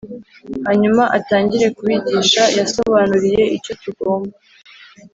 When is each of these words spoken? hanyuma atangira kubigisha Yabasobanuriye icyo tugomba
hanyuma 0.65 1.03
atangira 1.17 1.67
kubigisha 1.77 2.41
Yabasobanuriye 2.55 3.41
icyo 3.57 3.73
tugomba 3.83 4.35